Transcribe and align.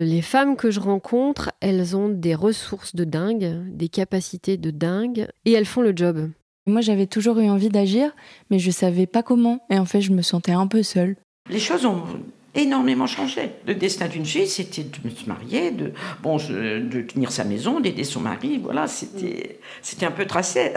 Les 0.00 0.22
femmes 0.22 0.56
que 0.56 0.72
je 0.72 0.80
rencontre, 0.80 1.52
elles 1.60 1.96
ont 1.96 2.08
des 2.08 2.34
ressources 2.34 2.96
de 2.96 3.04
dingue, 3.04 3.62
des 3.68 3.88
capacités 3.88 4.56
de 4.56 4.72
dingue, 4.72 5.28
et 5.44 5.52
elles 5.52 5.66
font 5.66 5.82
le 5.82 5.92
job. 5.94 6.30
Moi, 6.66 6.80
j'avais 6.80 7.06
toujours 7.06 7.38
eu 7.38 7.48
envie 7.48 7.68
d'agir, 7.68 8.10
mais 8.50 8.58
je 8.58 8.72
savais 8.72 9.06
pas 9.06 9.22
comment. 9.22 9.64
Et 9.70 9.78
en 9.78 9.84
fait, 9.84 10.00
je 10.00 10.10
me 10.10 10.22
sentais 10.22 10.50
un 10.50 10.66
peu 10.66 10.82
seule. 10.82 11.14
Les 11.48 11.60
choses 11.60 11.86
ont 11.86 12.02
énormément 12.56 13.06
changé. 13.06 13.50
Le 13.68 13.76
destin 13.76 14.08
d'une 14.08 14.24
fille, 14.24 14.48
c'était 14.48 14.82
de 14.82 15.10
se 15.10 15.26
marier, 15.26 15.70
de, 15.70 15.92
bon, 16.24 16.38
de 16.38 17.00
tenir 17.02 17.30
sa 17.30 17.44
maison, 17.44 17.78
d'aider 17.78 18.04
son 18.04 18.20
mari. 18.20 18.58
Voilà, 18.58 18.88
c'était, 18.88 19.60
c'était 19.80 20.06
un 20.06 20.10
peu 20.10 20.26
tracé. 20.26 20.72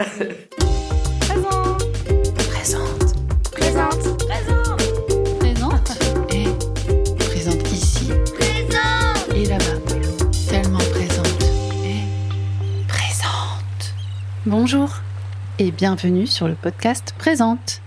Bonjour 14.48 14.88
et 15.58 15.70
bienvenue 15.70 16.26
sur 16.26 16.48
le 16.48 16.54
podcast 16.54 17.14
Présente. 17.18 17.82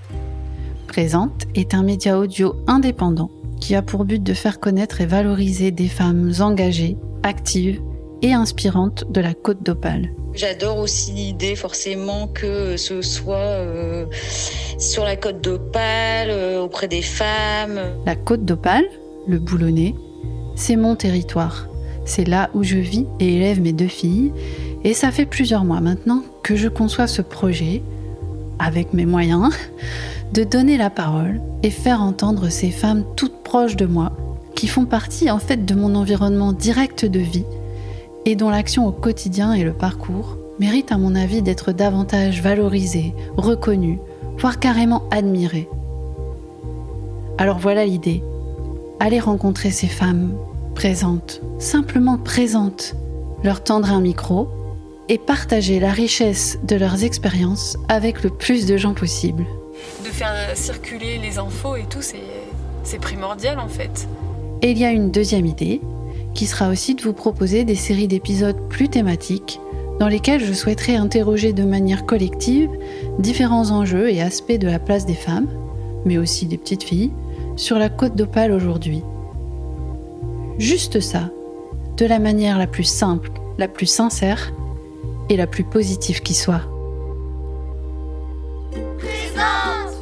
Présente 0.88 1.48
est 1.56 1.74
un 1.74 1.82
média 1.82 2.20
audio 2.20 2.54
indépendant 2.68 3.32
qui 3.60 3.74
a 3.74 3.82
pour 3.82 4.06
but 4.06 4.22
de 4.22 4.36
faire 4.36 4.60
connaître 4.60 5.02
et 5.02 5.08
valoriser 5.08 5.72
des 5.72 5.88
femmes 5.88 6.32
engagées, 6.40 6.98
actives 7.24 7.82
et 8.22 8.34
inspirantes 8.34 9.06
de 9.10 9.22
la 9.22 9.34
Côte 9.34 9.64
d'Opale. 9.64 10.12
J'adore 10.36 10.78
aussi 10.78 11.14
l'idée 11.14 11.56
forcément 11.56 12.28
que 12.28 12.78
ce 12.78 13.02
soit 13.02 13.38
euh, 13.38 14.06
sur 14.78 15.04
la 15.04 15.16
Côte 15.16 15.42
d'Opale, 15.42 16.30
euh, 16.30 16.62
auprès 16.62 16.88
des 16.88 17.02
femmes. 17.02 17.82
La 18.06 18.16
Côte 18.16 18.46
d'Opale, 18.46 18.86
le 19.28 19.40
Boulonnais, 19.40 19.96
c'est 20.56 20.76
mon 20.76 20.96
territoire. 20.96 21.68
C'est 22.06 22.28
là 22.28 22.52
où 22.54 22.62
je 22.62 22.78
vis 22.78 23.08
et 23.20 23.38
élève 23.38 23.60
mes 23.60 23.74
deux 23.74 23.88
filles. 23.88 24.32
Et 24.84 24.94
ça 24.94 25.12
fait 25.12 25.28
plusieurs 25.28 25.64
mois 25.64 25.82
maintenant 25.82 26.24
que 26.44 26.56
je 26.56 26.68
conçois 26.68 27.08
ce 27.08 27.22
projet, 27.22 27.82
avec 28.60 28.94
mes 28.94 29.06
moyens, 29.06 29.54
de 30.34 30.44
donner 30.44 30.78
la 30.78 30.90
parole 30.90 31.42
et 31.64 31.70
faire 31.70 32.02
entendre 32.02 32.50
ces 32.50 32.72
femmes 32.72 33.04
toutes 33.16 33.44
proches 33.44 33.76
de 33.76 33.86
moi, 33.86 34.12
qui 34.56 34.68
font 34.68 34.86
partie 34.86 35.30
en 35.30 35.40
fait 35.40 35.66
de 35.66 35.76
mon 35.76 35.96
environnement 35.96 36.54
direct 36.54 37.06
de 37.06 37.20
vie 37.20 37.46
et 38.26 38.36
dont 38.36 38.50
l'action 38.50 38.88
au 38.88 38.92
quotidien 38.92 39.54
et 39.54 39.64
le 39.64 39.74
parcours 39.74 40.38
méritent 40.60 40.92
à 40.92 40.98
mon 40.98 41.16
avis 41.16 41.42
d'être 41.42 41.72
davantage 41.72 42.42
valorisées, 42.42 43.14
reconnues, 43.36 44.00
voire 44.38 44.60
carrément 44.60 45.04
admirées. 45.10 45.68
Alors 47.38 47.58
voilà 47.58 47.86
l'idée. 47.86 48.24
Aller 49.00 49.20
rencontrer 49.20 49.72
ces 49.72 49.88
femmes 49.88 50.34
présentes, 50.76 51.42
simplement 51.58 52.18
présentes, 52.18 52.96
leur 53.44 53.64
tendre 53.64 53.92
un 53.92 54.02
micro 54.02 54.48
et 55.12 55.18
partager 55.18 55.82
la 55.82 55.92
richesse 55.92 56.58
de 56.64 56.78
leurs 56.78 57.04
expériences 57.04 57.78
avec 57.90 58.24
le 58.24 58.30
plus 58.30 58.66
de 58.66 58.78
gens 58.78 58.94
possible. 58.94 59.46
De 60.06 60.10
faire 60.10 60.34
circuler 60.56 61.18
les 61.18 61.38
infos 61.38 61.76
et 61.76 61.84
tout, 61.84 62.02
c'est 62.02 62.98
primordial 63.00 63.60
en 63.60 63.68
fait. 63.68 64.08
Et 64.62 64.72
il 64.72 64.78
y 64.78 64.86
a 64.86 64.92
une 64.92 65.12
deuxième 65.12 65.46
idée, 65.46 65.82
qui 66.34 66.46
sera 66.46 66.70
aussi 66.70 66.96
de 66.96 67.02
vous 67.02 67.12
proposer 67.12 67.66
des 67.66 67.76
séries 67.76 68.08
d'épisodes 68.08 68.70
plus 68.70 68.88
thématiques, 68.88 69.60
dans 70.00 70.08
lesquels 70.08 70.46
je 70.46 70.54
souhaiterais 70.54 70.96
interroger 70.96 71.52
de 71.52 71.64
manière 71.64 72.06
collective 72.06 72.70
différents 73.20 73.70
enjeux 73.70 74.10
et 74.10 74.22
aspects 74.22 74.58
de 74.58 74.68
la 74.68 74.80
place 74.80 75.06
des 75.06 75.14
femmes, 75.14 75.50
mais 76.06 76.20
aussi 76.20 76.46
des 76.46 76.58
petites 76.58 76.84
filles, 76.84 77.12
sur 77.58 77.78
la 77.78 77.90
côte 77.90 78.16
d'Opale 78.16 78.54
aujourd'hui. 78.54 79.04
Juste 80.58 81.02
ça, 81.02 81.32
de 81.98 82.06
la 82.06 82.20
manière 82.20 82.58
la 82.58 82.68
plus 82.68 82.86
simple, 82.86 83.30
la 83.58 83.68
plus 83.68 83.88
sincère 83.88 84.54
et 85.32 85.38
la 85.38 85.48
plus 85.48 85.64
positive 85.64 86.22
qui 86.22 86.34
soit. 86.34 86.62
Présente. 88.98 89.96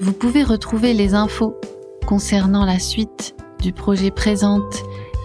Vous 0.00 0.12
pouvez 0.12 0.44
retrouver 0.44 0.94
les 0.94 1.14
infos 1.14 1.60
concernant 2.06 2.64
la 2.64 2.78
suite 2.78 3.34
du 3.60 3.72
projet 3.72 4.12
Présente 4.12 4.84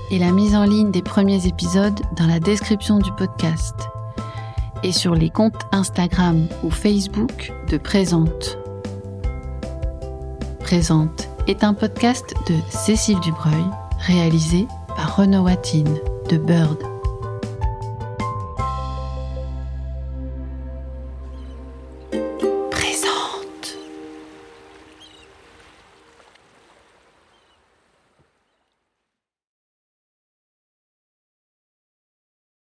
et 0.10 0.18
la 0.18 0.32
mise 0.32 0.56
en 0.56 0.64
ligne 0.64 0.90
des 0.90 1.04
premiers 1.04 1.46
épisodes 1.46 2.00
dans 2.18 2.26
la 2.26 2.40
description 2.40 2.98
du 2.98 3.12
podcast 3.12 3.76
et 4.82 4.92
sur 4.92 5.14
les 5.14 5.30
comptes 5.30 5.62
Instagram 5.72 6.48
ou 6.64 6.72
Facebook 6.72 7.54
de 7.70 7.78
Présente. 7.78 8.58
Présente 10.62 11.30
est 11.46 11.64
un 11.64 11.76
podcast 11.76 12.34
de 12.50 12.56
Cécile 12.72 13.20
Dubreuil 13.20 13.66
réalisé 14.00 14.68
par 14.96 15.18
Renaud 15.18 15.44
Watine 15.44 16.00
de 16.28 16.40
Bird. 16.40 16.95